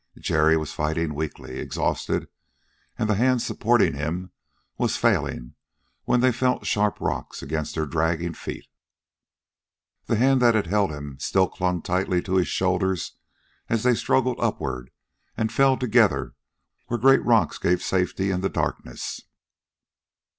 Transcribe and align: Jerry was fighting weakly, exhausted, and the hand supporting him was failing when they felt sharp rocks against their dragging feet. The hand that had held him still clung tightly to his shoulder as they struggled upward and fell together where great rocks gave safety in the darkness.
Jerry 0.17 0.57
was 0.57 0.73
fighting 0.73 1.13
weakly, 1.13 1.59
exhausted, 1.59 2.27
and 2.97 3.07
the 3.07 3.13
hand 3.13 3.43
supporting 3.43 3.93
him 3.93 4.31
was 4.75 4.97
failing 4.97 5.53
when 6.05 6.21
they 6.21 6.31
felt 6.31 6.65
sharp 6.65 6.99
rocks 6.99 7.43
against 7.43 7.75
their 7.75 7.85
dragging 7.85 8.33
feet. 8.33 8.65
The 10.07 10.15
hand 10.15 10.41
that 10.41 10.55
had 10.55 10.65
held 10.65 10.89
him 10.89 11.19
still 11.19 11.47
clung 11.47 11.83
tightly 11.83 12.19
to 12.23 12.37
his 12.37 12.47
shoulder 12.47 12.97
as 13.69 13.83
they 13.83 13.93
struggled 13.93 14.39
upward 14.39 14.89
and 15.37 15.51
fell 15.53 15.77
together 15.77 16.33
where 16.87 16.97
great 16.97 17.23
rocks 17.23 17.59
gave 17.59 17.83
safety 17.83 18.31
in 18.31 18.41
the 18.41 18.49
darkness. 18.49 19.21